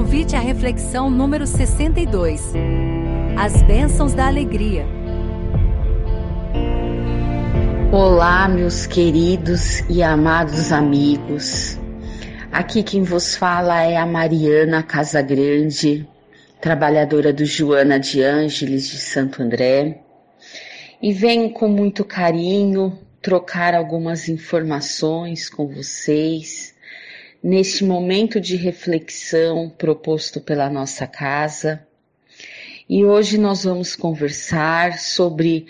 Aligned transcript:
Convite 0.00 0.34
à 0.34 0.40
reflexão 0.40 1.10
número 1.10 1.46
62. 1.46 2.54
As 3.38 3.60
bênçãos 3.60 4.14
da 4.14 4.28
alegria. 4.28 4.86
Olá, 7.92 8.48
meus 8.48 8.86
queridos 8.86 9.80
e 9.90 10.02
amados 10.02 10.72
amigos. 10.72 11.78
Aqui 12.50 12.82
quem 12.82 13.02
vos 13.02 13.36
fala 13.36 13.82
é 13.82 13.98
a 13.98 14.06
Mariana 14.06 14.82
Casagrande, 14.82 16.08
trabalhadora 16.62 17.30
do 17.30 17.44
Joana 17.44 18.00
de 18.00 18.22
Ângeles 18.22 18.88
de 18.88 18.96
Santo 18.96 19.42
André, 19.42 20.00
e 21.02 21.12
venho 21.12 21.50
com 21.50 21.68
muito 21.68 22.06
carinho 22.06 22.98
trocar 23.20 23.74
algumas 23.74 24.30
informações 24.30 25.50
com 25.50 25.68
vocês 25.68 26.69
neste 27.42 27.84
momento 27.84 28.40
de 28.40 28.56
reflexão 28.56 29.70
proposto 29.70 30.40
pela 30.40 30.68
nossa 30.68 31.06
casa. 31.06 31.86
E 32.88 33.04
hoje 33.04 33.38
nós 33.38 33.64
vamos 33.64 33.94
conversar 33.94 34.98
sobre 34.98 35.66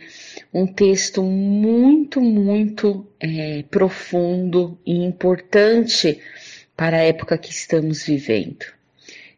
um 0.53 0.67
texto 0.67 1.23
muito, 1.23 2.21
muito 2.21 3.07
é, 3.21 3.63
profundo 3.71 4.79
e 4.87 5.05
importante 5.05 6.21
para 6.77 6.97
a 6.97 7.03
época 7.03 7.37
que 7.37 7.51
estamos 7.51 8.05
vivendo. 8.05 8.65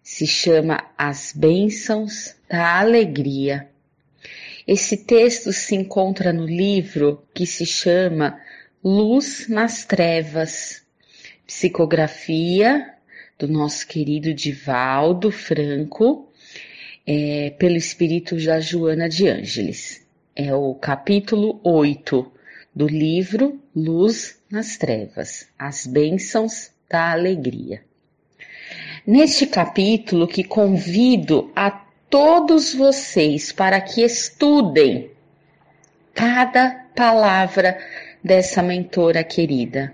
Se 0.00 0.26
chama 0.26 0.84
As 0.96 1.32
Bênçãos 1.34 2.36
da 2.48 2.78
Alegria. 2.78 3.68
Esse 4.66 4.96
texto 4.96 5.52
se 5.52 5.74
encontra 5.74 6.32
no 6.32 6.46
livro 6.46 7.22
que 7.34 7.44
se 7.44 7.66
chama 7.66 8.38
Luz 8.82 9.48
nas 9.48 9.84
Trevas, 9.84 10.81
psicografia 11.46 12.94
do 13.38 13.48
nosso 13.48 13.86
querido 13.86 14.32
Divaldo 14.32 15.30
Franco, 15.30 16.28
é, 17.06 17.50
pelo 17.58 17.76
espírito 17.76 18.36
da 18.44 18.60
Joana 18.60 19.08
de 19.08 19.28
Ângeles. 19.28 20.06
É 20.34 20.54
o 20.54 20.74
capítulo 20.74 21.60
8 21.62 22.32
do 22.74 22.86
livro 22.86 23.60
Luz 23.74 24.40
nas 24.50 24.76
Trevas, 24.76 25.48
as 25.58 25.86
bênçãos 25.86 26.70
da 26.88 27.10
alegria. 27.10 27.82
Neste 29.06 29.46
capítulo 29.46 30.28
que 30.28 30.44
convido 30.44 31.50
a 31.56 31.70
todos 32.08 32.72
vocês 32.74 33.50
para 33.50 33.80
que 33.80 34.02
estudem 34.02 35.10
cada 36.14 36.70
palavra 36.94 37.78
dessa 38.22 38.62
mentora 38.62 39.24
querida. 39.24 39.92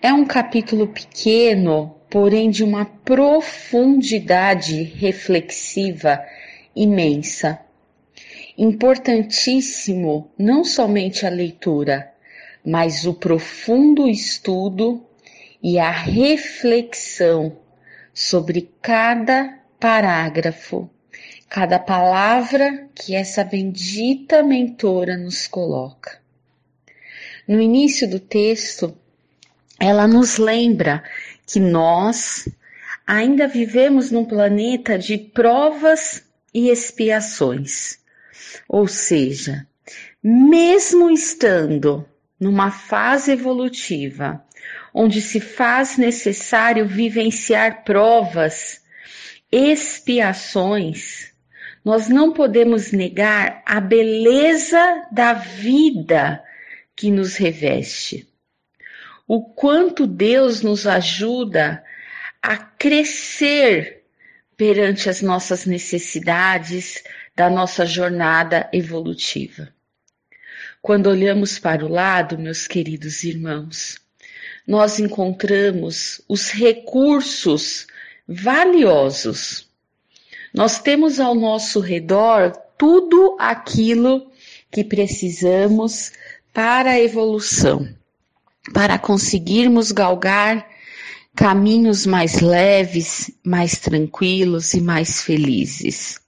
É 0.00 0.12
um 0.12 0.24
capítulo 0.24 0.88
pequeno, 0.88 1.96
porém 2.10 2.50
de 2.50 2.62
uma 2.62 2.84
profundidade 2.84 4.82
reflexiva 4.82 6.24
imensa. 6.74 7.58
Importantíssimo 8.58 10.30
não 10.38 10.64
somente 10.64 11.26
a 11.26 11.28
leitura, 11.28 12.12
mas 12.64 13.04
o 13.04 13.14
profundo 13.14 14.08
estudo 14.08 15.04
e 15.62 15.78
a 15.78 15.90
reflexão 15.90 17.56
sobre 18.14 18.70
cada 18.80 19.58
parágrafo, 19.78 20.88
cada 21.48 21.78
palavra 21.78 22.88
que 22.94 23.14
essa 23.14 23.44
bendita 23.44 24.42
mentora 24.42 25.16
nos 25.16 25.46
coloca. 25.46 26.18
No 27.46 27.60
início 27.60 28.08
do 28.08 28.18
texto, 28.18 28.96
ela 29.78 30.06
nos 30.08 30.38
lembra 30.38 31.02
que 31.46 31.60
nós 31.60 32.48
ainda 33.06 33.46
vivemos 33.46 34.10
num 34.10 34.24
planeta 34.24 34.98
de 34.98 35.18
provas 35.18 36.24
e 36.52 36.70
expiações. 36.70 37.98
Ou 38.68 38.88
seja, 38.88 39.66
mesmo 40.22 41.10
estando 41.10 42.04
numa 42.40 42.70
fase 42.70 43.32
evolutiva, 43.32 44.42
onde 44.92 45.20
se 45.20 45.40
faz 45.40 45.98
necessário 45.98 46.86
vivenciar 46.86 47.84
provas, 47.84 48.80
expiações, 49.52 51.32
nós 51.84 52.08
não 52.08 52.32
podemos 52.32 52.90
negar 52.90 53.62
a 53.64 53.78
beleza 53.78 55.06
da 55.12 55.34
vida 55.34 56.42
que 56.96 57.10
nos 57.10 57.36
reveste 57.36 58.26
o 59.26 59.42
quanto 59.42 60.06
Deus 60.06 60.62
nos 60.62 60.86
ajuda 60.86 61.82
a 62.40 62.56
crescer 62.56 64.04
perante 64.56 65.08
as 65.08 65.20
nossas 65.20 65.66
necessidades 65.66 67.02
da 67.34 67.50
nossa 67.50 67.84
jornada 67.84 68.68
evolutiva. 68.72 69.68
Quando 70.80 71.08
olhamos 71.08 71.58
para 71.58 71.84
o 71.84 71.88
lado, 71.88 72.38
meus 72.38 72.66
queridos 72.68 73.24
irmãos, 73.24 73.98
nós 74.66 75.00
encontramos 75.00 76.22
os 76.28 76.50
recursos 76.50 77.86
valiosos. 78.26 79.68
Nós 80.54 80.78
temos 80.78 81.18
ao 81.18 81.34
nosso 81.34 81.80
redor 81.80 82.52
tudo 82.78 83.36
aquilo 83.38 84.30
que 84.70 84.84
precisamos 84.84 86.12
para 86.52 86.92
a 86.92 87.00
evolução 87.00 87.95
para 88.72 88.98
conseguirmos 88.98 89.92
galgar 89.92 90.66
caminhos 91.34 92.06
mais 92.06 92.40
leves, 92.40 93.30
mais 93.44 93.78
tranquilos 93.78 94.72
e 94.72 94.80
mais 94.80 95.20
felizes. 95.20 96.18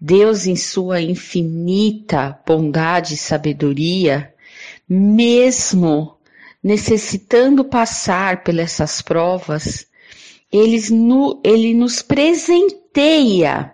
Deus, 0.00 0.46
em 0.46 0.54
sua 0.54 1.00
infinita 1.00 2.38
bondade 2.46 3.14
e 3.14 3.16
sabedoria, 3.16 4.32
mesmo 4.88 6.18
necessitando 6.62 7.64
passar 7.64 8.44
por 8.44 8.58
essas 8.58 9.00
provas, 9.00 9.86
ele, 10.52 10.78
ele 11.42 11.74
nos 11.74 12.02
presenteia 12.02 13.72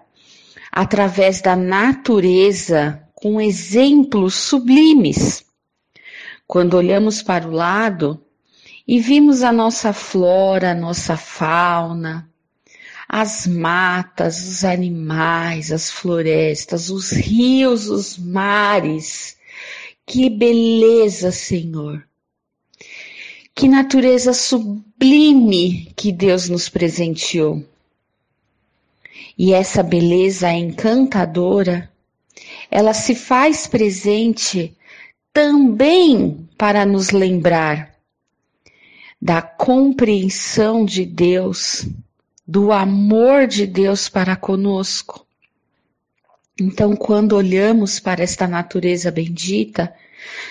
através 0.71 1.43
da 1.43 1.57
natureza 1.57 3.03
com 3.15 3.41
exemplos 3.41 4.35
sublimes 4.35 5.45
quando 6.53 6.75
olhamos 6.75 7.23
para 7.23 7.49
o 7.49 7.51
lado 7.51 8.23
e 8.87 9.01
vimos 9.01 9.43
a 9.43 9.51
nossa 9.51 9.91
flora, 9.95 10.73
a 10.73 10.75
nossa 10.75 11.17
fauna, 11.17 12.31
as 13.09 13.47
matas, 13.47 14.47
os 14.47 14.63
animais, 14.63 15.73
as 15.73 15.91
florestas, 15.91 16.91
os 16.91 17.11
rios, 17.11 17.89
os 17.89 18.19
mares. 18.19 19.39
Que 20.05 20.29
beleza, 20.29 21.33
Senhor! 21.33 22.07
Que 23.55 23.67
natureza 23.67 24.35
sublime 24.35 25.91
que 25.97 26.13
Deus 26.13 26.51
nos 26.51 26.69
presenteou. 26.69 27.65
E 29.39 29.55
essa 29.55 29.83
beleza 29.83 30.53
encantadora, 30.53 31.91
ela 32.71 32.93
se 32.93 33.15
faz 33.15 33.67
presente 33.67 34.77
também 35.33 36.49
para 36.59 36.85
nos 36.85 37.11
lembrar 37.11 37.95
da 39.21 39.41
compreensão 39.41 40.85
de 40.85 41.07
Deus, 41.07 41.87
do 42.47 42.71
amor 42.73 43.47
de 43.47 43.67
Deus 43.67 44.09
para 44.09 44.37
conosco. 44.37 45.25
Então, 46.61 46.97
quando 46.97 47.35
olhamos 47.35 48.01
para 48.01 48.23
esta 48.23 48.47
natureza 48.47 49.11
bendita, 49.11 49.95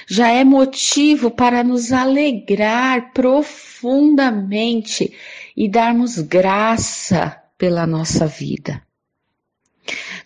já 0.08 0.30
é 0.30 0.44
motivo 0.44 1.30
para 1.30 1.64
nos 1.64 1.92
alegrar 1.92 3.14
profundamente 3.14 5.14
e 5.56 5.70
darmos 5.70 6.18
graça 6.18 7.40
pela 7.58 7.86
nossa 7.86 8.26
vida. 8.26 8.82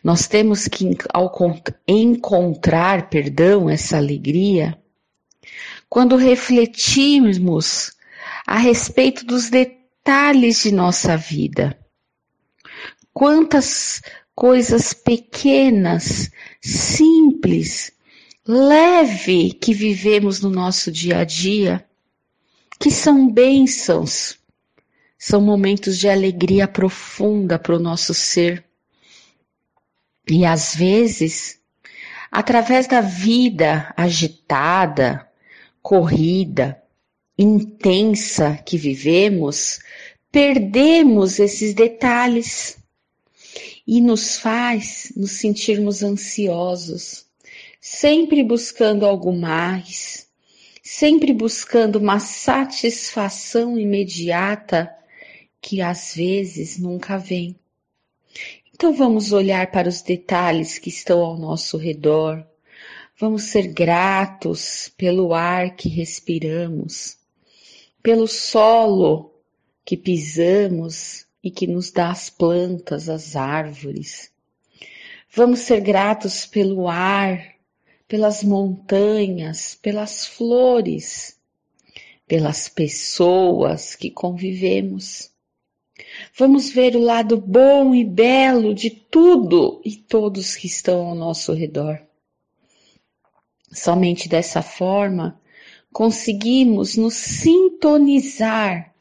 Nós 0.06 0.28
temos 0.28 0.68
que 0.68 0.86
encontrar, 1.88 3.10
perdão, 3.10 3.68
essa 3.68 3.98
alegria 3.98 4.80
quando 5.90 6.16
refletirmos 6.16 7.92
a 8.46 8.60
respeito 8.60 9.25
dos 9.25 9.50
detalhes 9.50 10.62
de 10.62 10.72
nossa 10.72 11.18
vida. 11.18 11.75
Quantas 13.12 14.04
coisas 14.36 14.94
pequenas, 14.94 16.30
simples, 16.62 17.92
leve 18.48 19.54
que 19.54 19.74
vivemos 19.74 20.40
no 20.40 20.52
nosso 20.52 20.92
dia 20.92 21.18
a 21.18 21.24
dia, 21.24 21.84
que 22.80 22.92
são 22.92 23.28
bênçãos, 23.28 24.38
são 25.18 25.42
momentos 25.42 25.98
de 25.98 26.07
alegria 26.07 26.68
profunda 26.68 27.57
para 27.57 27.75
o 27.75 27.80
nosso 27.80 28.13
ser. 28.13 28.63
E 30.30 30.44
às 30.44 30.75
vezes, 30.75 31.60
através 32.31 32.88
da 32.88 33.01
vida 33.01 33.94
agitada, 33.95 35.30
corrida, 35.81 36.81
intensa 37.38 38.57
que 38.66 38.77
vivemos, 38.77 39.80
perdemos 40.31 41.39
esses 41.39 41.74
detalhes 41.74 42.77
e 43.86 44.01
nos 44.01 44.38
faz 44.38 45.13
nos 45.16 45.31
sentirmos 45.31 46.01
ansiosos, 46.01 47.25
sempre 47.80 48.44
buscando 48.44 49.06
algo 49.06 49.31
mais, 49.31 50.28
sempre 50.81 51.33
buscando 51.33 51.98
uma 51.98 52.19
satisfação 52.19 53.78
imediata 53.78 54.92
que 55.62 55.81
às 55.81 56.16
vezes 56.16 56.80
nunca 56.80 57.18
vem. 57.18 57.56
Então 58.75 58.92
vamos 58.92 59.31
olhar 59.31 59.72
para 59.72 59.88
os 59.88 60.01
detalhes 60.01 60.77
que 60.77 60.89
estão 60.89 61.22
ao 61.22 61.38
nosso 61.38 61.77
redor. 61.77 62.45
Vamos 63.18 63.44
ser 63.44 63.69
gratos 63.69 64.92
pelo 64.98 65.33
ar 65.33 65.77
que 65.77 65.88
respiramos, 65.88 67.18
pelo 68.04 68.27
solo 68.27 69.33
que 69.86 69.95
pisamos 69.95 71.25
e 71.42 71.50
que 71.50 71.66
nos 71.66 71.89
dá 71.89 72.12
as 72.12 72.30
plantas, 72.30 73.07
as 73.07 73.38
árvores. 73.38 74.30
Vamos 75.33 75.60
ser 75.60 75.80
gratos 75.80 76.45
pelo 76.45 76.89
ar, 76.89 77.56
pelas 78.10 78.44
montanhas, 78.44 79.74
pelas 79.81 80.28
flores, 80.28 81.39
pelas 82.28 82.68
pessoas 82.68 83.95
que 83.95 84.12
convivemos. 84.12 85.33
Vamos 86.38 86.69
ver 86.69 86.95
o 86.95 87.00
lado 87.00 87.38
bom 87.38 87.95
e 87.95 88.03
belo 88.03 88.74
de 88.74 88.89
tudo 88.89 89.81
e 89.83 89.95
todos 89.95 90.56
que 90.56 90.68
estão 90.68 91.07
ao 91.07 91.15
nosso 91.15 91.53
redor. 91.53 92.01
Somente 93.71 94.27
dessa 94.27 94.62
forma 94.62 95.39
conseguimos 95.92 96.97
nos 96.97 97.13
sintonizar 97.13 98.95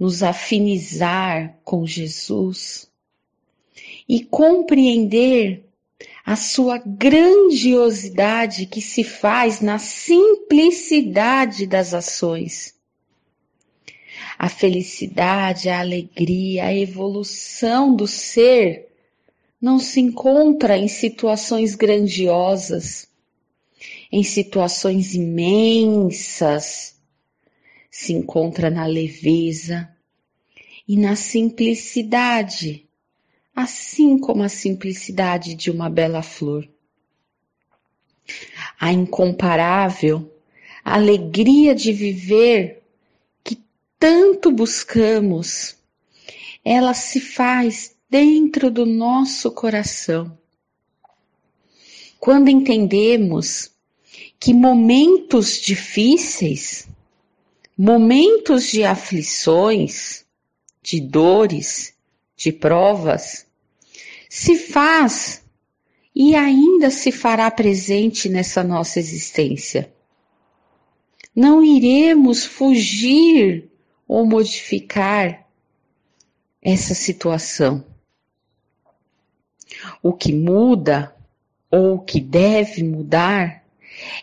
nos 0.00 0.22
afinizar 0.22 1.58
com 1.62 1.86
Jesus 1.86 2.90
e 4.08 4.24
compreender 4.24 5.66
a 6.24 6.34
sua 6.36 6.78
grandiosidade 6.78 8.64
que 8.64 8.80
se 8.80 9.04
faz 9.04 9.60
na 9.60 9.78
simplicidade 9.78 11.66
das 11.66 11.92
ações. 11.92 12.74
A 14.42 14.48
felicidade, 14.48 15.68
a 15.68 15.80
alegria, 15.80 16.64
a 16.64 16.74
evolução 16.74 17.94
do 17.94 18.06
ser 18.06 18.88
não 19.60 19.78
se 19.78 20.00
encontra 20.00 20.78
em 20.78 20.88
situações 20.88 21.74
grandiosas, 21.74 23.06
em 24.10 24.22
situações 24.22 25.14
imensas, 25.14 26.98
se 27.90 28.14
encontra 28.14 28.70
na 28.70 28.86
leveza 28.86 29.94
e 30.88 30.96
na 30.96 31.16
simplicidade, 31.16 32.88
assim 33.54 34.18
como 34.18 34.42
a 34.42 34.48
simplicidade 34.48 35.52
de 35.52 35.70
uma 35.70 35.90
bela 35.90 36.22
flor. 36.22 36.66
A 38.80 38.90
incomparável 38.90 40.34
alegria 40.82 41.74
de 41.74 41.92
viver 41.92 42.79
tanto 44.00 44.50
buscamos, 44.50 45.76
ela 46.64 46.94
se 46.94 47.20
faz 47.20 47.94
dentro 48.10 48.68
do 48.68 48.84
nosso 48.84 49.52
coração. 49.52 50.36
Quando 52.18 52.48
entendemos 52.48 53.70
que 54.40 54.52
momentos 54.52 55.60
difíceis 55.60 56.88
momentos 57.80 58.70
de 58.70 58.84
aflições, 58.84 60.26
de 60.82 61.00
dores, 61.00 61.94
de 62.36 62.52
provas, 62.52 63.46
se 64.28 64.54
faz 64.54 65.42
e 66.14 66.34
ainda 66.34 66.90
se 66.90 67.10
fará 67.10 67.50
presente 67.50 68.28
nessa 68.28 68.62
nossa 68.62 68.98
existência. 68.98 69.90
Não 71.34 71.64
iremos 71.64 72.44
fugir 72.44 73.69
ou 74.10 74.26
modificar 74.26 75.46
essa 76.60 76.94
situação. 76.94 77.84
O 80.02 80.12
que 80.12 80.32
muda 80.32 81.14
ou 81.70 81.94
o 81.94 82.00
que 82.00 82.20
deve 82.20 82.82
mudar 82.82 83.64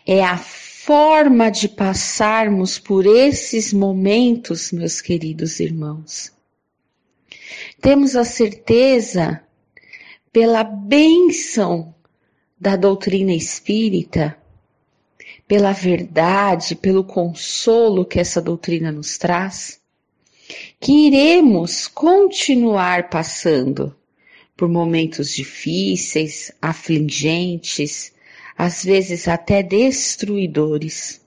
é 0.04 0.22
a 0.22 0.36
forma 0.36 1.50
de 1.50 1.70
passarmos 1.70 2.78
por 2.78 3.06
esses 3.06 3.72
momentos, 3.72 4.72
meus 4.72 5.00
queridos 5.00 5.58
irmãos. 5.58 6.34
Temos 7.80 8.14
a 8.14 8.26
certeza, 8.26 9.42
pela 10.30 10.64
bênção 10.64 11.94
da 12.60 12.76
doutrina 12.76 13.32
espírita, 13.32 14.36
pela 15.48 15.72
verdade, 15.72 16.76
pelo 16.76 17.02
consolo 17.02 18.04
que 18.04 18.20
essa 18.20 18.40
doutrina 18.40 18.92
nos 18.92 19.16
traz, 19.16 19.80
que 20.78 21.06
iremos 21.06 21.88
continuar 21.88 23.08
passando 23.08 23.96
por 24.54 24.68
momentos 24.68 25.32
difíceis, 25.32 26.52
afligentes, 26.60 28.12
às 28.56 28.84
vezes 28.84 29.26
até 29.26 29.62
destruidores. 29.62 31.20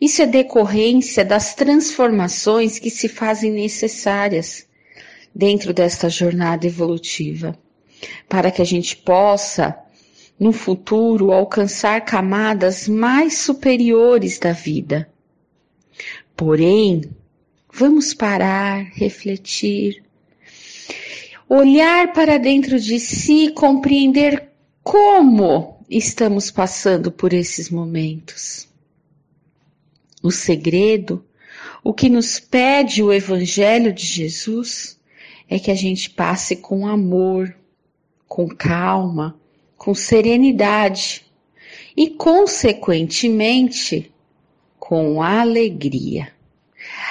Isso 0.00 0.20
é 0.20 0.26
decorrência 0.26 1.24
das 1.24 1.54
transformações 1.54 2.78
que 2.78 2.90
se 2.90 3.08
fazem 3.08 3.50
necessárias 3.50 4.66
dentro 5.34 5.72
desta 5.72 6.10
jornada 6.10 6.66
evolutiva, 6.66 7.58
para 8.28 8.50
que 8.50 8.60
a 8.60 8.64
gente 8.64 8.96
possa, 8.96 9.78
no 10.38 10.52
futuro, 10.52 11.32
alcançar 11.32 12.04
camadas 12.04 12.86
mais 12.86 13.38
superiores 13.38 14.38
da 14.38 14.52
vida. 14.52 15.08
Porém, 16.36 17.02
vamos 17.72 18.12
parar, 18.12 18.84
refletir, 18.92 20.02
olhar 21.48 22.12
para 22.12 22.38
dentro 22.38 22.78
de 22.78 23.00
si, 23.00 23.50
compreender 23.50 24.50
como 24.82 25.78
estamos 25.88 26.50
passando 26.50 27.10
por 27.10 27.32
esses 27.32 27.70
momentos. 27.70 28.68
O 30.22 30.30
segredo, 30.30 31.24
o 31.82 31.94
que 31.94 32.08
nos 32.08 32.38
pede 32.38 33.02
o 33.02 33.12
Evangelho 33.12 33.92
de 33.92 34.04
Jesus, 34.04 34.98
é 35.48 35.58
que 35.58 35.70
a 35.70 35.74
gente 35.74 36.10
passe 36.10 36.56
com 36.56 36.86
amor, 36.86 37.56
com 38.26 38.48
calma, 38.48 39.38
com 39.76 39.94
serenidade 39.94 41.24
e, 41.96 42.10
consequentemente, 42.10 44.12
com 44.78 45.22
alegria. 45.22 46.32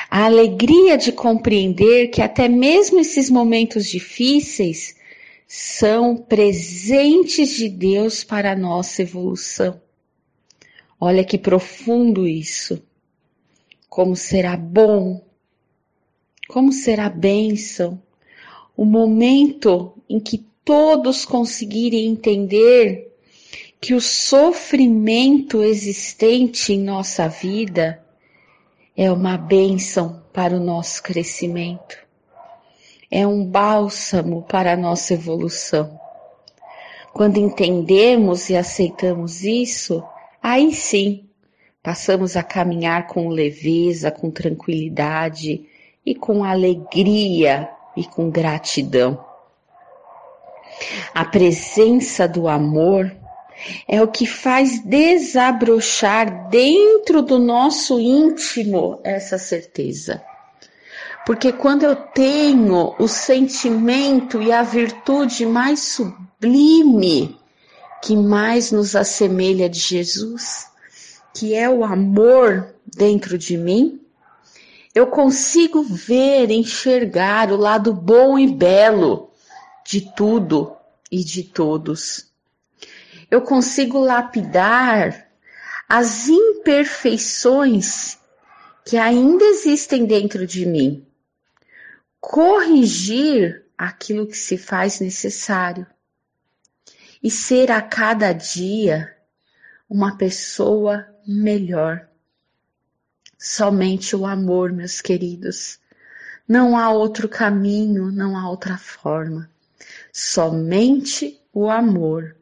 A 0.10 0.25
alegria 0.25 0.98
de 0.98 1.12
compreender 1.12 2.07
que 2.07 2.22
até 2.22 2.48
mesmo 2.48 3.00
esses 3.00 3.29
momentos 3.29 3.89
difíceis 3.89 4.95
são 5.48 6.15
presentes 6.15 7.55
de 7.55 7.69
Deus 7.69 8.24
para 8.24 8.51
a 8.51 8.55
nossa 8.55 9.01
evolução. 9.01 9.81
Olha 11.00 11.24
que 11.24 11.38
profundo 11.38 12.27
isso. 12.27 12.81
Como 13.89 14.15
será 14.15 14.57
bom, 14.57 15.24
como 16.48 16.72
será 16.72 17.10
bênção, 17.10 18.01
o 18.75 18.86
momento 18.86 19.93
em 20.10 20.19
que 20.19 20.45
todos 20.65 21.24
conseguirem 21.24 22.07
entender 22.07 23.15
que 23.79 23.93
o 23.93 24.01
sofrimento 24.01 25.63
existente 25.63 26.74
em 26.74 26.79
nossa 26.79 27.29
vida 27.29 28.03
é 28.98 29.12
uma 29.12 29.38
bênção 29.38 30.24
para 30.34 30.55
o 30.55 30.60
nosso 30.60 31.01
crescimento 31.03 32.05
é 33.10 33.25
um 33.25 33.45
bálsamo 33.45 34.41
para 34.43 34.74
a 34.74 34.77
nossa 34.77 35.13
evolução. 35.13 35.98
Quando 37.13 37.38
entendemos 37.38 38.50
e 38.50 38.57
aceitamos 38.57 39.43
isso, 39.43 40.03
aí 40.43 40.74
sim 40.74 41.24
passamos 41.81 42.36
a 42.36 42.43
caminhar 42.43 43.07
com 43.07 43.29
leveza, 43.29 44.12
com 44.12 44.29
tranquilidade 44.29 45.65
e 46.05 46.13
com 46.13 46.43
alegria 46.43 47.69
e 47.95 48.03
com 48.03 48.29
gratidão. 48.29 49.24
A 51.13 51.24
presença 51.24 52.27
do 52.27 52.48
amor 52.48 53.12
é 53.88 54.01
o 54.01 54.08
que 54.08 54.25
faz 54.25 54.79
desabrochar 54.79 56.50
dentro 56.50 57.22
do 57.22 57.39
nosso 57.39 58.00
íntimo 58.00 59.00
essa 59.03 59.38
certeza. 59.38 60.22
Porque 61.25 61.51
quando 61.51 61.84
eu 61.84 61.96
tenho 61.96 62.94
o 63.00 63.08
sentimento 63.08 64.41
e 64.41 64.51
a 64.51 64.62
virtude 64.62 65.46
mais 65.46 65.79
sublime 65.79 67.39
que 68.03 68.15
mais 68.15 68.72
nos 68.72 68.96
assemelha 68.96 69.67
de 69.67 69.79
Jesus, 69.79 70.67
que 71.34 71.55
é 71.55 71.67
o 71.67 71.84
amor 71.84 72.75
dentro 72.86 73.38
de 73.38 73.58
mim, 73.58 74.00
eu 74.94 75.08
consigo 75.08 75.82
ver, 75.82 76.51
enxergar 76.51 77.51
o 77.51 77.58
lado 77.58 77.91
bom 77.91 78.38
e 78.38 78.48
belo 78.48 79.32
de 79.85 80.01
tudo 80.15 80.75
e 81.11 81.23
de 81.23 81.43
todos. 81.43 82.31
Eu 83.29 83.41
consigo 83.43 83.99
lapidar 83.99 85.29
as 85.87 86.27
imperfeições 86.27 88.17
que 88.83 88.97
ainda 88.97 89.45
existem 89.45 90.05
dentro 90.05 90.47
de 90.47 90.65
mim, 90.65 91.05
corrigir 92.19 93.63
aquilo 93.77 94.25
que 94.27 94.37
se 94.37 94.57
faz 94.57 94.99
necessário 94.99 95.85
e 97.21 97.29
ser 97.29 97.71
a 97.71 97.81
cada 97.81 98.33
dia 98.33 99.15
uma 99.87 100.17
pessoa 100.17 101.07
melhor. 101.27 102.07
Somente 103.37 104.15
o 104.15 104.25
amor, 104.25 104.71
meus 104.71 104.99
queridos. 105.01 105.79
Não 106.47 106.75
há 106.77 106.89
outro 106.89 107.29
caminho, 107.29 108.11
não 108.11 108.35
há 108.35 108.49
outra 108.49 108.77
forma. 108.77 109.49
Somente 110.17 111.41
o 111.51 111.69
amor 111.69 112.38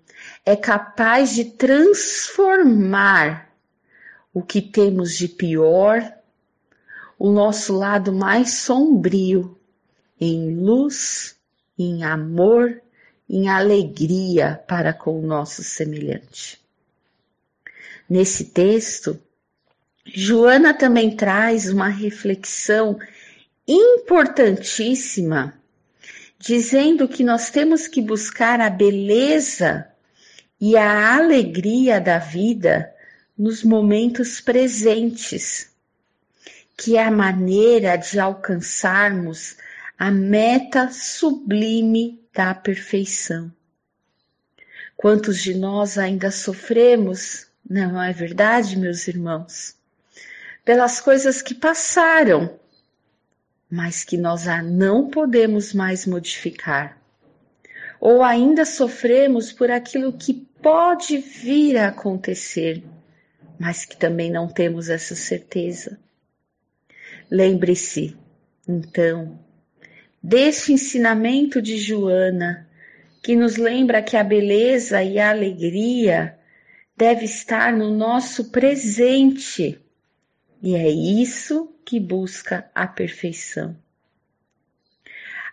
é 0.46 0.56
capaz 0.56 1.34
de 1.34 1.46
transformar 1.46 3.52
o 4.32 4.44
que 4.44 4.62
temos 4.62 5.18
de 5.18 5.28
pior, 5.28 6.08
o 7.18 7.32
nosso 7.32 7.76
lado 7.76 8.14
mais 8.14 8.54
sombrio, 8.54 9.60
em 10.22 10.56
luz, 10.56 11.36
em 11.76 12.04
amor, 12.04 12.80
em 13.28 13.50
alegria 13.50 14.64
para 14.68 14.94
com 14.94 15.20
o 15.20 15.26
nosso 15.26 15.64
semelhante. 15.64 16.62
Nesse 18.08 18.52
texto, 18.52 19.20
Joana 20.06 20.76
também 20.76 21.16
traz 21.16 21.72
uma 21.72 21.88
reflexão 21.88 23.00
importantíssima, 23.68 25.60
dizendo 26.46 27.08
que 27.08 27.24
nós 27.24 27.50
temos 27.50 27.88
que 27.88 28.02
buscar 28.02 28.60
a 28.60 28.70
beleza 28.70 29.88
e 30.60 30.76
a 30.76 31.16
alegria 31.16 32.02
da 32.02 32.18
vida 32.18 32.94
nos 33.38 33.64
momentos 33.64 34.42
presentes, 34.42 35.72
que 36.76 36.98
é 36.98 37.04
a 37.06 37.10
maneira 37.10 37.96
de 37.96 38.20
alcançarmos 38.20 39.56
a 39.98 40.12
meta 40.12 40.92
sublime 40.92 42.22
da 42.34 42.54
perfeição. 42.54 43.50
Quantos 44.98 45.42
de 45.42 45.54
nós 45.54 45.98
ainda 45.98 46.30
sofremos, 46.30 47.48
não 47.70 48.04
é 48.04 48.12
verdade, 48.12 48.78
meus 48.78 49.08
irmãos? 49.08 49.78
Pelas 50.66 51.00
coisas 51.00 51.42
que 51.42 51.56
passaram, 51.56 52.60
mas 53.76 54.04
que 54.04 54.18
nós 54.18 54.46
não 54.64 55.10
podemos 55.10 55.74
mais 55.74 56.06
modificar. 56.06 56.96
Ou 58.00 58.22
ainda 58.22 58.66
sofremos 58.66 59.52
por 59.52 59.72
aquilo 59.72 60.14
que 60.14 60.32
pode 60.62 61.18
vir 61.18 61.78
a 61.78 61.88
acontecer, 61.88 62.84
mas 63.60 63.84
que 63.84 63.98
também 63.98 64.30
não 64.30 64.48
temos 64.48 64.90
essa 64.90 65.16
certeza. 65.16 66.00
Lembre-se, 67.32 68.16
então, 68.68 69.40
deste 70.22 70.72
ensinamento 70.72 71.60
de 71.60 71.76
Joana, 71.76 72.70
que 73.24 73.36
nos 73.36 73.58
lembra 73.58 74.04
que 74.04 74.16
a 74.16 74.24
beleza 74.24 75.02
e 75.02 75.18
a 75.18 75.32
alegria 75.32 76.38
deve 76.96 77.26
estar 77.26 77.74
no 77.74 77.90
nosso 77.90 78.52
presente. 78.52 79.82
E 80.62 80.76
é 80.76 80.88
isso 80.88 81.73
que 81.86 82.00
busca 82.00 82.70
a 82.74 82.88
perfeição. 82.88 83.78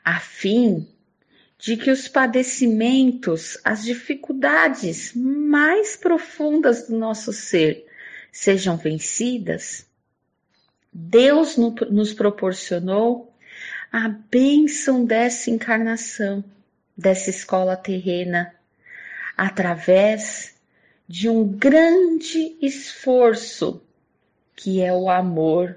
A 0.05 0.19
fim 0.19 0.89
de 1.59 1.77
que 1.77 1.91
os 1.91 2.09
padecimentos, 2.09 3.59
as 3.63 3.85
dificuldades 3.85 5.13
mais 5.15 5.97
profundas 5.97 6.89
do 6.89 6.97
nosso 6.97 7.33
ser 7.33 7.87
sejam 8.33 8.77
vencidas, 8.77 9.87
Deus 10.93 11.57
nos 11.57 12.13
proporcionou 12.13 13.33
a 13.93 14.09
bênção 14.09 15.05
dessa 15.05 15.51
encarnação, 15.51 16.43
dessa 16.97 17.31
escola 17.31 17.77
terrena, 17.77 18.55
através 19.37 20.55
de 21.07 21.29
um 21.29 21.47
grande 21.47 22.57
esforço 22.63 23.83
que 24.55 24.83
é 24.83 24.93
o 24.93 25.09
amor, 25.09 25.77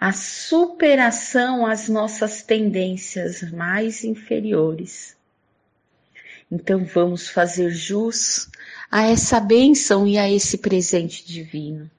a 0.00 0.12
superação 0.12 1.66
às 1.66 1.88
nossas 1.88 2.42
tendências 2.42 3.42
mais 3.50 4.04
inferiores. 4.04 5.16
Então 6.50 6.84
vamos 6.84 7.28
fazer 7.28 7.70
jus 7.70 8.48
a 8.90 9.02
essa 9.06 9.40
bênção 9.40 10.06
e 10.06 10.16
a 10.16 10.30
esse 10.30 10.58
presente 10.58 11.26
divino. 11.26 11.90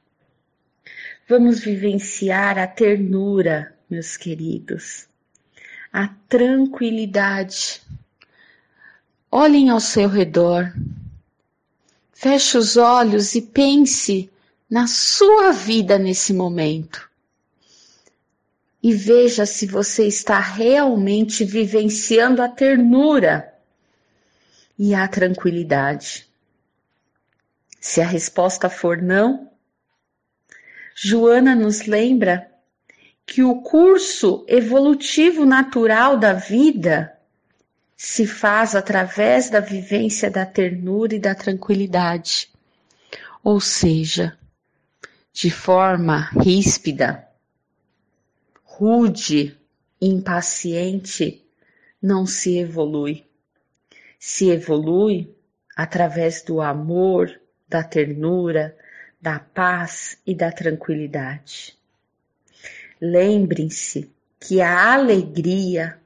Vamos 1.28 1.60
vivenciar 1.60 2.58
a 2.58 2.66
ternura, 2.66 3.76
meus 3.90 4.18
queridos, 4.18 5.06
a 5.92 6.08
tranquilidade. 6.28 7.82
Olhem 9.32 9.70
ao 9.70 9.80
seu 9.80 10.10
redor, 10.10 10.74
feche 12.14 12.58
os 12.58 12.78
olhos 12.78 13.36
e 13.36 13.42
pense 13.42 14.30
na 14.68 14.88
sua 14.88 15.52
vida 15.52 16.00
nesse 16.00 16.34
momento. 16.34 17.09
E 18.82 18.94
veja 18.94 19.46
se 19.46 19.66
você 19.66 20.08
está 20.08 20.40
realmente 20.40 21.44
vivenciando 21.44 22.42
a 22.42 22.48
ternura 22.48 23.54
e 24.78 24.96
a 24.96 25.08
tranquilidade. 25.08 26.28
Se 27.80 28.02
a 28.02 28.06
resposta 28.06 28.70
for 28.70 29.02
não, 29.02 29.50
Joana 30.96 31.56
nos 31.56 31.86
lembra 31.86 32.50
que 33.26 33.44
o 33.44 33.62
curso 33.62 34.44
evolutivo 34.48 35.46
natural 35.46 36.18
da 36.18 36.34
vida 36.34 37.16
se 37.96 38.26
faz 38.26 38.76
através 38.76 39.50
da 39.50 39.60
vivência 39.60 40.32
da 40.32 40.46
ternura 40.46 41.16
e 41.16 41.20
da 41.20 41.36
tranquilidade. 41.36 42.50
Ou 43.44 43.60
seja, 43.60 44.38
de 45.32 45.52
forma 45.52 46.30
ríspida, 46.42 47.29
rude, 48.80 49.58
impaciente, 50.00 51.46
não 52.02 52.26
se 52.26 52.58
evolui. 52.58 53.26
Se 54.18 54.50
evolui 54.50 55.36
através 55.76 56.42
do 56.44 56.62
amor, 56.62 57.30
da 57.68 57.84
ternura, 57.84 58.74
da 59.20 59.38
paz 59.38 60.18
e 60.26 60.34
da 60.34 60.50
tranquilidade. 60.50 61.78
Lembrem-se 63.02 64.10
que 64.40 64.62
a 64.62 64.94
alegria, 64.94 66.00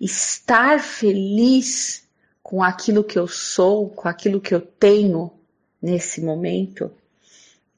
estar 0.00 0.78
feliz 0.78 2.08
com 2.44 2.62
aquilo 2.62 3.02
que 3.02 3.18
eu 3.18 3.26
sou, 3.26 3.90
com 3.90 4.08
aquilo 4.08 4.40
que 4.40 4.54
eu 4.54 4.60
tenho 4.60 5.32
nesse 5.80 6.20
momento, 6.20 6.92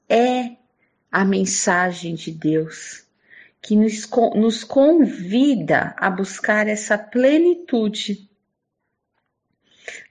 é 0.06 0.56
a 1.10 1.24
mensagem 1.24 2.14
de 2.14 2.30
Deus 2.30 3.04
que 3.64 3.74
nos, 3.74 4.06
nos 4.34 4.62
convida 4.62 5.94
a 5.96 6.10
buscar 6.10 6.68
essa 6.68 6.98
plenitude. 6.98 8.28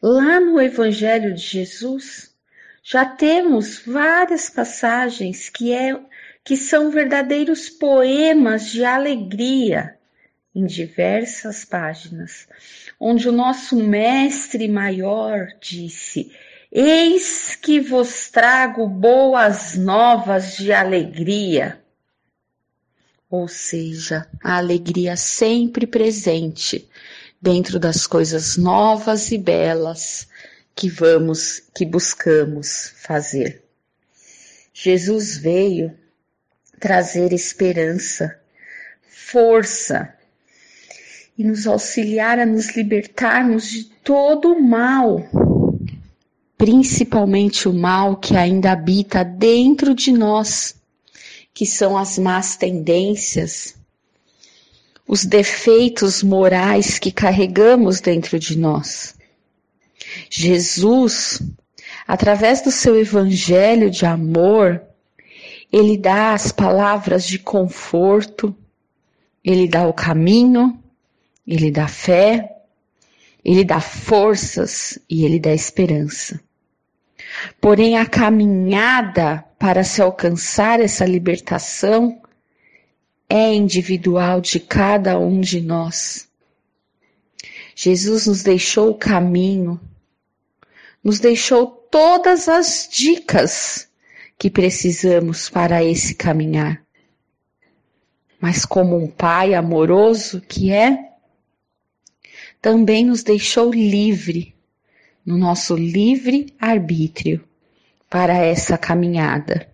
Lá 0.01 0.39
no 0.39 0.59
Evangelho 0.59 1.35
de 1.35 1.41
Jesus, 1.41 2.35
já 2.81 3.05
temos 3.05 3.83
várias 3.85 4.49
passagens 4.49 5.49
que 5.49 5.71
é 5.71 5.95
que 6.43 6.57
são 6.57 6.89
verdadeiros 6.89 7.69
poemas 7.69 8.71
de 8.71 8.83
alegria 8.83 9.99
em 10.55 10.65
diversas 10.65 11.63
páginas, 11.63 12.47
onde 12.99 13.29
o 13.29 13.31
nosso 13.31 13.75
mestre 13.75 14.67
maior 14.67 15.49
disse: 15.61 16.31
Eis 16.71 17.55
que 17.55 17.79
vos 17.79 18.31
trago 18.31 18.87
boas 18.87 19.77
novas 19.77 20.57
de 20.57 20.73
alegria. 20.73 21.82
Ou 23.33 23.47
seja, 23.47 24.27
a 24.43 24.57
alegria 24.57 25.17
sempre 25.17 25.87
presente 25.87 26.87
dentro 27.41 27.79
das 27.79 28.05
coisas 28.05 28.57
novas 28.57 29.31
e 29.31 29.39
belas 29.39 30.27
que 30.75 30.87
vamos, 30.87 31.59
que 31.73 31.83
buscamos 31.83 32.93
fazer. 32.95 33.63
Jesus 34.71 35.35
veio 35.35 35.97
trazer 36.79 37.33
esperança, 37.33 38.39
força 39.07 40.13
e 41.35 41.43
nos 41.43 41.65
auxiliar 41.65 42.37
a 42.37 42.45
nos 42.45 42.75
libertarmos 42.75 43.67
de 43.67 43.85
todo 44.03 44.53
o 44.53 44.61
mal, 44.61 45.27
principalmente 46.55 47.67
o 47.67 47.73
mal 47.73 48.15
que 48.15 48.35
ainda 48.35 48.73
habita 48.73 49.23
dentro 49.23 49.95
de 49.95 50.11
nós, 50.11 50.82
que 51.53 51.65
são 51.65 51.97
as 51.97 52.17
más 52.17 52.55
tendências, 52.55 53.75
os 55.07 55.25
defeitos 55.25 56.23
morais 56.23 56.97
que 56.97 57.11
carregamos 57.11 58.01
dentro 58.01 58.39
de 58.39 58.57
nós. 58.57 59.15
Jesus, 60.29 61.41
através 62.07 62.61
do 62.61 62.71
seu 62.71 62.99
evangelho 62.99 63.91
de 63.91 64.05
amor, 64.05 64.81
ele 65.71 65.97
dá 65.97 66.33
as 66.33 66.51
palavras 66.51 67.25
de 67.25 67.37
conforto, 67.37 68.55
ele 69.43 69.67
dá 69.67 69.87
o 69.87 69.93
caminho, 69.93 70.79
ele 71.45 71.69
dá 71.69 71.87
fé, 71.87 72.49
ele 73.43 73.63
dá 73.63 73.81
forças 73.81 74.97
e 75.09 75.25
ele 75.25 75.39
dá 75.39 75.53
esperança. 75.53 76.39
Porém, 77.59 77.97
a 77.97 78.05
caminhada 78.05 79.43
para 79.57 79.83
se 79.83 80.01
alcançar 80.01 80.79
essa 80.79 81.05
libertação 81.05 82.21
é 83.29 83.53
individual 83.53 84.41
de 84.41 84.59
cada 84.59 85.17
um 85.17 85.41
de 85.41 85.61
nós. 85.61 86.27
Jesus 87.75 88.27
nos 88.27 88.43
deixou 88.43 88.91
o 88.91 88.97
caminho, 88.97 89.79
nos 91.03 91.19
deixou 91.19 91.65
todas 91.65 92.47
as 92.47 92.87
dicas 92.91 93.87
que 94.37 94.49
precisamos 94.49 95.49
para 95.49 95.83
esse 95.83 96.15
caminhar. 96.15 96.83
Mas, 98.39 98.65
como 98.65 98.97
um 98.97 99.07
Pai 99.07 99.53
amoroso 99.53 100.41
que 100.41 100.71
é, 100.71 101.13
também 102.61 103.05
nos 103.05 103.23
deixou 103.23 103.73
livre, 103.73 104.52
no 105.25 105.37
nosso 105.37 105.75
livre 105.75 106.53
arbítrio, 106.59 107.43
para 108.09 108.37
essa 108.37 108.77
caminhada. 108.77 109.67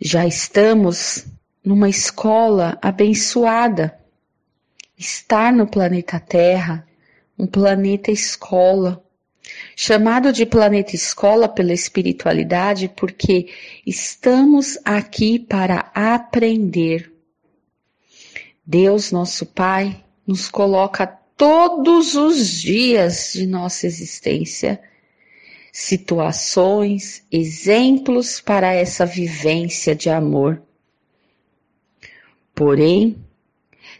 Já 0.00 0.26
estamos 0.26 1.26
numa 1.64 1.88
escola 1.88 2.78
abençoada. 2.80 3.98
Estar 4.96 5.52
no 5.52 5.66
planeta 5.66 6.20
Terra, 6.20 6.86
um 7.36 7.46
planeta 7.46 8.12
escola, 8.12 9.02
chamado 9.74 10.32
de 10.32 10.46
planeta 10.46 10.94
escola 10.94 11.48
pela 11.48 11.72
espiritualidade 11.72 12.88
porque 12.88 13.48
estamos 13.84 14.78
aqui 14.84 15.38
para 15.38 15.90
aprender. 15.94 17.12
Deus, 18.64 19.10
nosso 19.10 19.44
Pai, 19.46 20.02
nos 20.26 20.48
coloca 20.48 21.18
todos 21.36 22.14
os 22.14 22.60
dias 22.60 23.32
de 23.34 23.46
nossa 23.46 23.86
existência 23.86 24.80
situações, 25.74 27.24
exemplos 27.32 28.40
para 28.40 28.72
essa 28.72 29.04
vivência 29.04 29.92
de 29.92 30.08
amor. 30.08 30.62
Porém, 32.54 33.16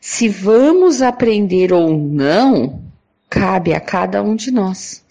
se 0.00 0.28
vamos 0.28 1.02
aprender 1.02 1.72
ou 1.72 1.98
não, 1.98 2.80
cabe 3.28 3.74
a 3.74 3.80
cada 3.80 4.22
um 4.22 4.36
de 4.36 4.52
nós. 4.52 5.04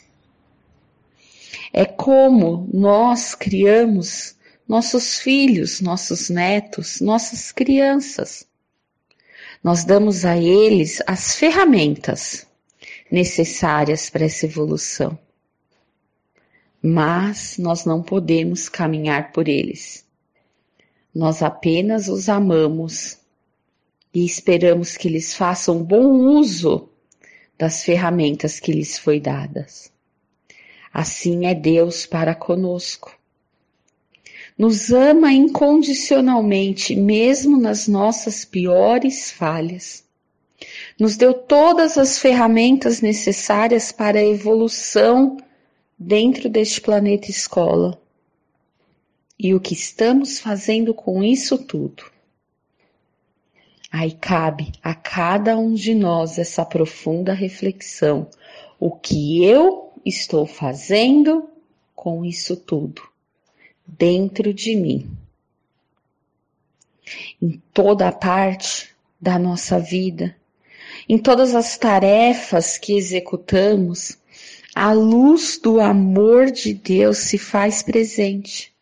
É 1.74 1.84
como 1.84 2.70
nós 2.74 3.36
criamos 3.36 4.38
nossos 4.66 5.20
filhos, 5.20 5.82
nossos 5.82 6.30
netos, 6.30 7.02
nossas 7.02 7.52
crianças. 7.52 8.48
Nós 9.64 9.86
damos 9.86 10.26
a 10.26 10.38
eles 10.38 11.02
as 11.08 11.36
ferramentas 11.36 12.46
necessárias 13.10 14.10
para 14.10 14.26
essa 14.26 14.46
evolução. 14.46 15.18
Mas 16.82 17.58
nós 17.58 17.86
não 17.86 18.04
podemos 18.04 18.68
caminhar 18.68 19.32
por 19.32 19.48
eles. 19.48 20.06
Nós 21.16 21.42
apenas 21.42 22.10
os 22.10 22.28
amamos 22.28 23.18
e 24.14 24.26
esperamos 24.26 24.98
que 24.98 25.08
eles 25.08 25.34
façam 25.34 25.82
bom 25.82 26.08
uso 26.38 26.90
das 27.58 27.86
ferramentas 27.86 28.60
que 28.60 28.74
lhes 28.74 28.98
foi 28.98 29.22
dadas. 29.22 29.94
Assim 30.92 31.46
é 31.46 31.56
Deus 31.56 32.06
para 32.06 32.36
conosco 32.36 33.18
nos 34.58 34.92
ama 34.92 35.32
incondicionalmente, 35.32 36.96
mesmo 36.96 37.60
nas 37.60 37.88
nossas 37.88 38.46
piores 38.46 39.32
falhas. 39.32 40.04
Nos 41.00 41.18
deu 41.18 41.34
todas 41.34 41.98
as 41.98 42.20
ferramentas 42.20 43.02
necessárias 43.02 43.92
para 43.92 44.20
a 44.20 44.26
evolução 44.26 45.38
dentro 45.98 46.50
deste 46.50 46.80
planeta 46.82 47.30
escola. 47.30 48.00
E 49.38 49.54
o 49.54 49.60
que 49.60 49.74
estamos 49.74 50.40
fazendo 50.40 50.94
com 50.94 51.24
isso 51.24 51.58
tudo? 51.58 52.04
Aí 53.92 54.12
cabe 54.12 54.72
a 54.82 54.96
cada 54.96 55.58
um 55.58 55.74
de 55.74 55.94
nós 55.94 56.40
essa 56.40 56.66
profunda 56.66 57.34
reflexão. 57.34 58.28
O 58.80 58.92
que 58.92 59.44
eu 59.44 59.92
estou 60.06 60.46
fazendo 60.46 61.50
com 61.94 62.26
isso 62.26 62.56
tudo? 62.56 63.13
Dentro 63.86 64.54
de 64.54 64.76
mim. 64.76 65.10
Em 67.42 67.62
toda 67.74 68.08
a 68.08 68.12
parte 68.12 68.96
da 69.20 69.38
nossa 69.38 69.80
vida, 69.80 70.36
em 71.08 71.18
todas 71.18 71.54
as 71.54 71.78
tarefas 71.78 72.78
que 72.78 72.96
executamos, 72.98 74.18
a 74.74 74.92
luz 74.94 75.60
do 75.62 75.80
amor 75.80 76.50
de 76.50 76.74
Deus 76.74 77.20
se 77.20 77.38
faz 77.38 77.84
presente. 77.84 78.74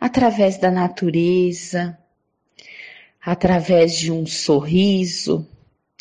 Através 0.00 0.58
da 0.58 0.70
natureza, 0.70 1.98
através 3.20 3.96
de 3.96 4.10
um 4.10 4.26
sorriso, 4.26 5.46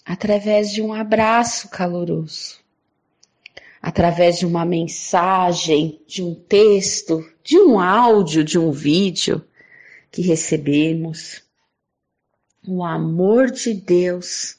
através 0.05 0.71
de 0.71 0.81
um 0.81 0.93
abraço 0.93 1.69
caloroso 1.69 2.66
através 3.87 4.37
de 4.37 4.45
uma 4.45 4.65
mensagem, 4.65 6.01
de 6.05 6.21
um 6.21 6.35
texto, 6.35 7.25
de 7.41 7.57
um 7.57 7.79
áudio, 7.79 8.43
de 8.43 8.59
um 8.59 8.69
vídeo 8.69 9.41
que 10.11 10.21
recebemos. 10.21 11.41
O 12.67 12.83
amor 12.83 13.49
de 13.49 13.73
Deus 13.73 14.57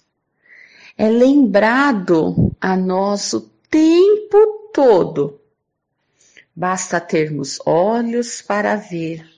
é 0.96 1.10
lembrado 1.10 2.56
a 2.58 2.74
nós 2.74 3.34
o 3.34 3.42
tempo 3.70 4.70
todo. 4.72 5.38
Basta 6.56 6.98
termos 6.98 7.60
olhos 7.66 8.40
para 8.40 8.76
ver 8.76 9.28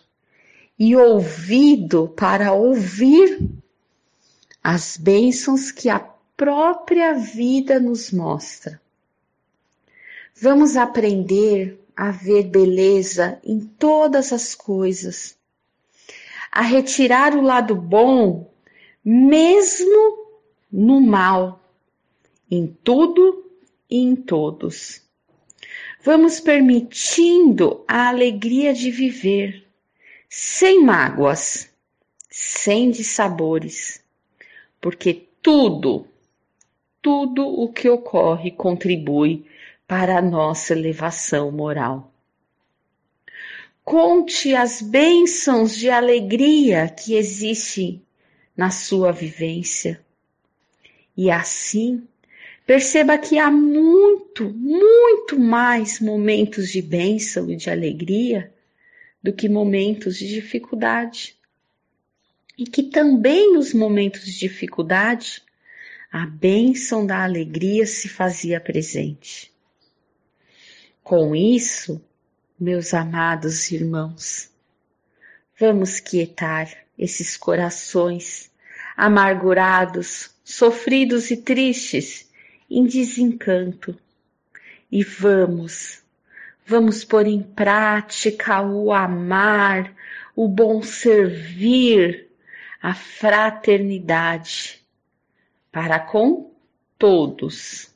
e 0.78 0.94
ouvido 0.94 2.06
para 2.16 2.52
ouvir 2.52 3.40
as 4.62 4.96
bênçãos 4.96 5.72
que 5.72 5.88
a 5.88 5.98
própria 6.36 7.12
vida 7.12 7.80
nos 7.80 8.12
mostra. 8.12 8.80
Vamos 10.42 10.74
aprender 10.74 11.78
a 11.94 12.10
ver 12.10 12.44
beleza 12.44 13.38
em 13.44 13.60
todas 13.60 14.32
as 14.32 14.54
coisas, 14.54 15.36
a 16.50 16.62
retirar 16.62 17.36
o 17.36 17.42
lado 17.42 17.74
bom, 17.76 18.50
mesmo 19.04 20.30
no 20.72 20.98
mal, 20.98 21.62
em 22.50 22.66
tudo 22.82 23.44
e 23.90 23.98
em 23.98 24.16
todos. 24.16 25.02
Vamos 26.02 26.40
permitindo 26.40 27.84
a 27.86 28.08
alegria 28.08 28.72
de 28.72 28.90
viver, 28.90 29.66
sem 30.26 30.82
mágoas, 30.82 31.70
sem 32.30 32.90
dissabores, 32.90 34.02
porque 34.80 35.28
tudo, 35.42 36.06
tudo 37.02 37.46
o 37.46 37.70
que 37.70 37.90
ocorre 37.90 38.50
contribui 38.50 39.44
para 39.90 40.18
a 40.18 40.22
nossa 40.22 40.72
elevação 40.72 41.50
moral. 41.50 42.14
Conte 43.82 44.54
as 44.54 44.80
bênçãos 44.80 45.76
de 45.76 45.90
alegria 45.90 46.88
que 46.88 47.16
existem 47.16 48.00
na 48.56 48.70
sua 48.70 49.10
vivência. 49.10 50.00
E 51.16 51.28
assim, 51.28 52.06
perceba 52.64 53.18
que 53.18 53.36
há 53.36 53.50
muito, 53.50 54.48
muito 54.50 55.36
mais 55.36 55.98
momentos 55.98 56.68
de 56.68 56.80
bênção 56.80 57.50
e 57.50 57.56
de 57.56 57.68
alegria 57.68 58.54
do 59.20 59.32
que 59.32 59.48
momentos 59.48 60.16
de 60.16 60.28
dificuldade. 60.28 61.34
E 62.56 62.64
que 62.64 62.84
também 62.84 63.54
nos 63.54 63.74
momentos 63.74 64.24
de 64.24 64.38
dificuldade, 64.38 65.42
a 66.12 66.26
bênção 66.26 67.04
da 67.04 67.24
alegria 67.24 67.84
se 67.88 68.08
fazia 68.08 68.60
presente. 68.60 69.49
Com 71.02 71.34
isso, 71.34 72.00
meus 72.58 72.94
amados 72.94 73.70
irmãos, 73.72 74.50
vamos 75.58 75.98
quietar 75.98 76.70
esses 76.96 77.36
corações 77.36 78.50
amargurados, 78.96 80.30
sofridos 80.44 81.30
e 81.30 81.38
tristes 81.38 82.30
em 82.70 82.84
desencanto. 82.84 83.98
E 84.92 85.02
vamos, 85.02 86.02
vamos 86.66 87.04
pôr 87.04 87.26
em 87.26 87.42
prática 87.42 88.60
o 88.62 88.92
amar, 88.92 89.94
o 90.36 90.46
bom 90.46 90.82
servir, 90.82 92.28
a 92.82 92.94
fraternidade 92.94 94.84
para 95.72 95.98
com 95.98 96.52
todos, 96.98 97.90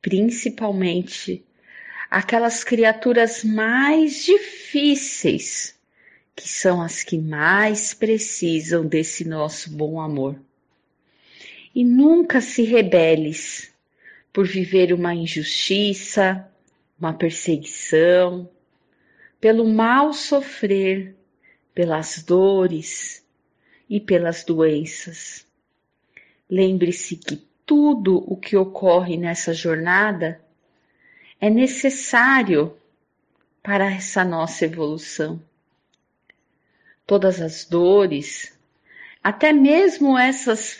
principalmente 0.00 1.44
aquelas 2.10 2.64
criaturas 2.64 3.44
mais 3.44 4.24
difíceis, 4.24 5.78
que 6.34 6.48
são 6.48 6.82
as 6.82 7.04
que 7.04 7.16
mais 7.16 7.94
precisam 7.94 8.84
desse 8.84 9.24
nosso 9.24 9.70
bom 9.70 10.00
amor. 10.00 10.36
E 11.72 11.84
nunca 11.84 12.40
se 12.40 12.62
rebeles 12.62 13.72
por 14.32 14.44
viver 14.46 14.92
uma 14.92 15.14
injustiça, 15.14 16.48
uma 16.98 17.12
perseguição, 17.12 18.50
pelo 19.40 19.68
mal 19.68 20.12
sofrer, 20.12 21.14
pelas 21.72 22.22
dores 22.24 23.24
e 23.88 24.00
pelas 24.00 24.42
doenças. 24.42 25.46
Lembre-se 26.48 27.16
que 27.16 27.36
tudo 27.64 28.24
o 28.26 28.36
que 28.36 28.56
ocorre 28.56 29.16
nessa 29.16 29.54
jornada 29.54 30.40
é 31.40 31.48
necessário 31.48 32.76
para 33.62 33.90
essa 33.90 34.24
nossa 34.24 34.64
evolução. 34.64 35.42
Todas 37.06 37.40
as 37.40 37.64
dores, 37.64 38.52
até 39.22 39.52
mesmo 39.52 40.18
essas 40.18 40.78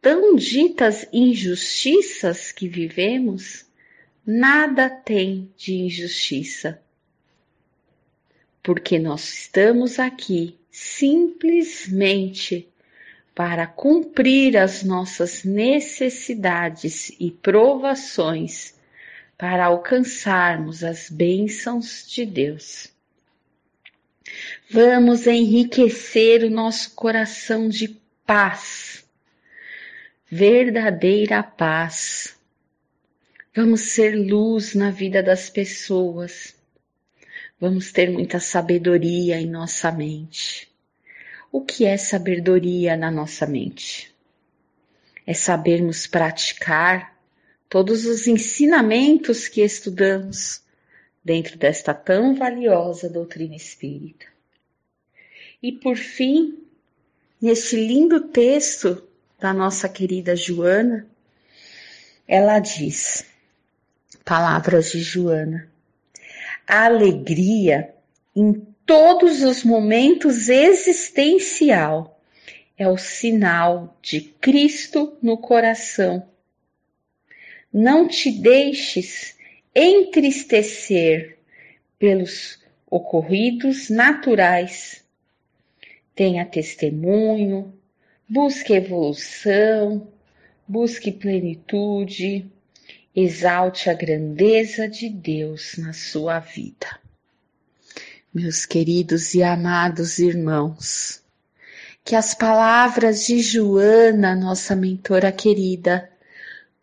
tão 0.00 0.36
ditas 0.36 1.06
injustiças 1.12 2.52
que 2.52 2.68
vivemos, 2.68 3.64
nada 4.24 4.90
tem 4.90 5.50
de 5.56 5.74
injustiça. 5.74 6.80
Porque 8.62 8.98
nós 8.98 9.32
estamos 9.32 9.98
aqui 9.98 10.58
simplesmente 10.70 12.68
para 13.34 13.66
cumprir 13.66 14.56
as 14.56 14.82
nossas 14.82 15.42
necessidades 15.44 17.10
e 17.18 17.30
provações 17.30 18.75
para 19.36 19.66
alcançarmos 19.66 20.82
as 20.82 21.10
bênçãos 21.10 22.06
de 22.08 22.24
Deus. 22.24 22.88
Vamos 24.70 25.26
enriquecer 25.26 26.42
o 26.42 26.50
nosso 26.50 26.94
coração 26.94 27.68
de 27.68 28.00
paz, 28.24 29.06
verdadeira 30.30 31.42
paz 31.42 32.36
Vamos 33.56 33.92
ser 33.92 34.14
luz 34.14 34.74
na 34.74 34.90
vida 34.90 35.22
das 35.22 35.48
pessoas. 35.48 36.54
Vamos 37.58 37.90
ter 37.90 38.10
muita 38.10 38.38
sabedoria 38.38 39.40
em 39.40 39.46
nossa 39.46 39.90
mente. 39.90 40.70
O 41.50 41.62
que 41.62 41.86
é 41.86 41.96
sabedoria 41.96 42.98
na 42.98 43.10
nossa 43.10 43.46
mente? 43.46 44.14
É 45.26 45.32
sabermos 45.32 46.06
praticar 46.06 47.15
todos 47.68 48.04
os 48.06 48.26
ensinamentos 48.26 49.48
que 49.48 49.62
estudamos 49.62 50.62
dentro 51.24 51.58
desta 51.58 51.92
tão 51.92 52.34
valiosa 52.34 53.08
doutrina 53.08 53.56
espírita. 53.56 54.26
E 55.62 55.72
por 55.72 55.96
fim, 55.96 56.58
neste 57.40 57.76
lindo 57.76 58.28
texto 58.28 59.02
da 59.38 59.52
nossa 59.52 59.88
querida 59.88 60.36
Joana, 60.36 61.06
ela 62.28 62.58
diz: 62.58 63.24
Palavras 64.24 64.92
de 64.92 65.00
Joana. 65.00 65.68
A 66.66 66.86
alegria 66.86 67.94
em 68.34 68.52
todos 68.84 69.42
os 69.42 69.64
momentos 69.64 70.48
existencial 70.48 72.20
é 72.78 72.88
o 72.88 72.96
sinal 72.96 73.96
de 74.02 74.20
Cristo 74.20 75.16
no 75.22 75.38
coração. 75.38 76.28
Não 77.78 78.08
te 78.08 78.30
deixes 78.30 79.36
entristecer 79.74 81.36
pelos 81.98 82.58
ocorridos 82.90 83.90
naturais. 83.90 85.04
Tenha 86.14 86.46
testemunho, 86.46 87.74
busque 88.26 88.72
evolução, 88.72 90.08
busque 90.66 91.12
plenitude, 91.12 92.50
exalte 93.14 93.90
a 93.90 93.92
grandeza 93.92 94.88
de 94.88 95.10
Deus 95.10 95.76
na 95.76 95.92
sua 95.92 96.38
vida. 96.38 96.98
Meus 98.32 98.64
queridos 98.64 99.34
e 99.34 99.42
amados 99.42 100.18
irmãos, 100.18 101.22
que 102.02 102.14
as 102.14 102.32
palavras 102.32 103.26
de 103.26 103.40
Joana, 103.40 104.34
nossa 104.34 104.74
mentora 104.74 105.30
querida, 105.30 106.10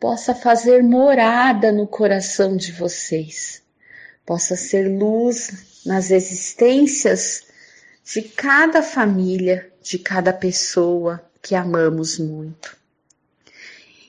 possa 0.03 0.35
fazer 0.35 0.83
morada 0.83 1.71
no 1.71 1.87
coração 1.87 2.57
de 2.57 2.73
vocês, 2.73 3.63
possa 4.25 4.53
ser 4.53 4.89
luz 4.89 5.79
nas 5.85 6.11
existências 6.11 7.45
de 8.03 8.21
cada 8.21 8.83
família, 8.83 9.71
de 9.81 9.97
cada 9.97 10.33
pessoa 10.33 11.23
que 11.41 11.55
amamos 11.55 12.19
muito. 12.19 12.75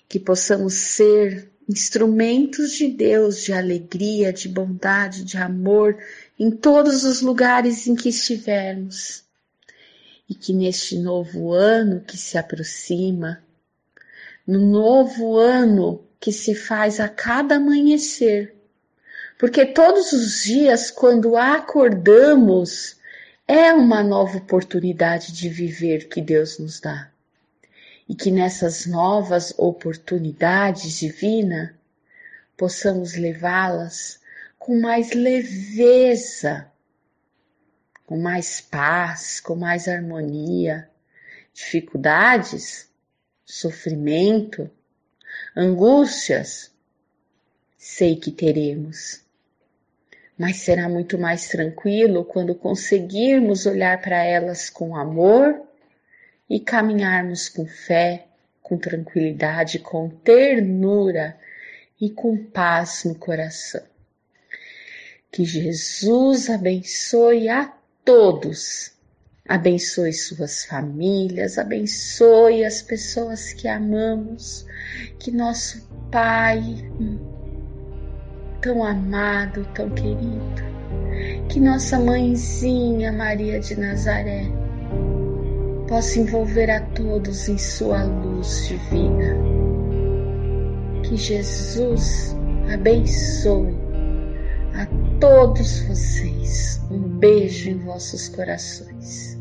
Que 0.08 0.18
possamos 0.18 0.74
ser 0.74 1.48
instrumentos 1.68 2.72
de 2.72 2.88
Deus 2.88 3.44
de 3.44 3.52
alegria, 3.52 4.32
de 4.32 4.48
bondade, 4.48 5.22
de 5.22 5.36
amor 5.36 5.96
em 6.36 6.50
todos 6.50 7.04
os 7.04 7.20
lugares 7.20 7.86
em 7.86 7.94
que 7.94 8.08
estivermos. 8.08 9.22
E 10.28 10.34
que 10.34 10.52
neste 10.52 10.98
novo 10.98 11.52
ano 11.52 12.00
que 12.00 12.18
se 12.18 12.36
aproxima, 12.36 13.44
no 14.46 14.60
novo 14.60 15.38
ano 15.38 16.04
que 16.20 16.32
se 16.32 16.54
faz 16.54 17.00
a 17.00 17.08
cada 17.08 17.56
amanhecer, 17.56 18.54
porque 19.38 19.66
todos 19.66 20.12
os 20.12 20.44
dias, 20.44 20.90
quando 20.90 21.36
acordamos, 21.36 22.96
é 23.46 23.72
uma 23.72 24.02
nova 24.02 24.38
oportunidade 24.38 25.32
de 25.32 25.48
viver 25.48 26.08
que 26.08 26.20
Deus 26.20 26.58
nos 26.58 26.80
dá 26.80 27.10
e 28.08 28.14
que 28.14 28.30
nessas 28.30 28.86
novas 28.86 29.54
oportunidades 29.56 30.98
divina 30.98 31.76
possamos 32.56 33.14
levá-las 33.14 34.20
com 34.58 34.80
mais 34.80 35.12
leveza, 35.12 36.70
com 38.06 38.18
mais 38.18 38.60
paz, 38.60 39.40
com 39.40 39.54
mais 39.54 39.88
harmonia. 39.88 40.88
Dificuldades, 41.52 42.88
sofrimento, 43.44 44.70
angústias, 45.56 46.70
sei 47.76 48.16
que 48.16 48.30
teremos. 48.30 49.22
Mas 50.38 50.56
será 50.56 50.88
muito 50.88 51.18
mais 51.18 51.48
tranquilo 51.48 52.24
quando 52.24 52.54
conseguirmos 52.54 53.66
olhar 53.66 54.00
para 54.00 54.24
elas 54.24 54.68
com 54.68 54.96
amor 54.96 55.60
e 56.48 56.58
caminharmos 56.58 57.48
com 57.48 57.66
fé, 57.66 58.26
com 58.62 58.76
tranquilidade, 58.76 59.78
com 59.78 60.08
ternura 60.08 61.38
e 62.00 62.10
com 62.10 62.36
paz 62.36 63.04
no 63.04 63.14
coração. 63.14 63.82
Que 65.30 65.44
Jesus 65.44 66.48
abençoe 66.48 67.48
a 67.48 67.72
todos, 68.04 68.93
abençoe 69.48 70.12
suas 70.12 70.64
famílias, 70.64 71.58
abençoe 71.58 72.64
as 72.64 72.80
pessoas 72.80 73.52
que 73.52 73.68
amamos, 73.68 74.66
que 75.18 75.30
nosso 75.30 75.92
Pai, 76.10 76.62
tão 78.62 78.84
amado, 78.84 79.66
tão 79.74 79.90
querido, 79.90 80.62
que 81.48 81.58
nossa 81.58 81.98
mãezinha 81.98 83.10
Maria 83.10 83.58
de 83.58 83.74
Nazaré, 83.78 84.44
possa 85.88 86.20
envolver 86.20 86.70
a 86.70 86.80
todos 86.80 87.48
em 87.48 87.58
sua 87.58 88.04
luz 88.04 88.68
divina. 88.68 89.34
Que 91.02 91.16
Jesus 91.16 92.36
abençoe 92.72 93.74
a 94.74 94.86
todos 95.18 95.80
vocês. 95.80 96.80
Um 96.90 97.18
beijo 97.18 97.70
em 97.70 97.78
vossos 97.78 98.28
corações. 98.28 99.33